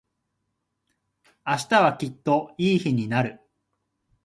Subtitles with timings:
[1.45, 3.39] 明日はきっといい日になる。